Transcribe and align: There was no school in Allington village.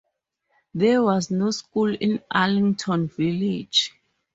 There 0.73 1.03
was 1.03 1.29
no 1.29 1.51
school 1.51 1.93
in 1.93 2.23
Allington 2.31 3.07
village. 3.07 3.93